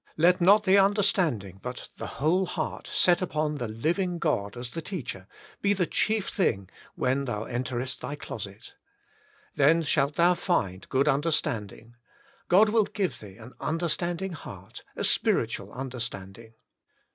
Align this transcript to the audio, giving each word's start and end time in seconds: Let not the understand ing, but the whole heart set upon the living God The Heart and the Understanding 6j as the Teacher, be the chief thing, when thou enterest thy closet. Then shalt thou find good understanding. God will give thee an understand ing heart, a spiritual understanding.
Let 0.17 0.41
not 0.41 0.63
the 0.63 0.79
understand 0.79 1.43
ing, 1.43 1.59
but 1.61 1.89
the 1.97 2.07
whole 2.17 2.47
heart 2.47 2.87
set 2.87 3.21
upon 3.21 3.59
the 3.59 3.67
living 3.67 4.17
God 4.17 4.23
The 4.23 4.33
Heart 4.33 4.45
and 4.45 4.53
the 4.53 4.57
Understanding 4.57 4.63
6j 4.63 4.67
as 4.67 4.73
the 4.73 4.81
Teacher, 5.03 5.27
be 5.61 5.73
the 5.73 5.85
chief 5.85 6.27
thing, 6.29 6.69
when 6.95 7.25
thou 7.25 7.43
enterest 7.43 7.99
thy 8.01 8.15
closet. 8.15 8.73
Then 9.53 9.83
shalt 9.83 10.15
thou 10.15 10.33
find 10.33 10.89
good 10.89 11.07
understanding. 11.07 11.97
God 12.47 12.69
will 12.69 12.85
give 12.85 13.19
thee 13.19 13.37
an 13.37 13.53
understand 13.59 14.23
ing 14.23 14.31
heart, 14.33 14.83
a 14.95 15.03
spiritual 15.03 15.71
understanding. 15.71 16.55